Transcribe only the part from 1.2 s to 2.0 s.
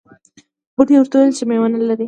چې میوه نه لرې.